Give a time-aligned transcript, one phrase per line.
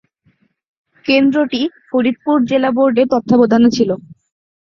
[1.05, 3.89] কেন্দ্রটি ফরিদপুর জেলা বোর্ডের তত্ত্বাবধানে ছিল।